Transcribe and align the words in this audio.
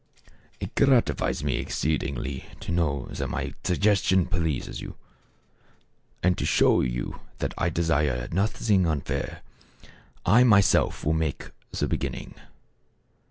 "It 0.59 0.73
gratifies 0.73 1.43
me 1.43 1.57
exceedingly 1.57 2.45
to 2.61 2.71
know 2.71 3.05
that 3.11 3.29
my 3.29 3.53
suggestion 3.63 4.25
pleases 4.25 4.81
you," 4.81 4.95
returned 4.95 4.99
Selim. 5.27 6.17
"And 6.23 6.37
to 6.39 6.45
show 6.47 6.81
you 6.81 7.19
that 7.37 7.53
I 7.55 7.69
desire 7.69 8.27
nothing 8.31 8.87
unfair, 8.87 9.43
I 10.25 10.43
my 10.43 10.59
self 10.59 11.05
will 11.05 11.13
make 11.13 11.51
the 11.69 11.87
beginning." 11.87 12.33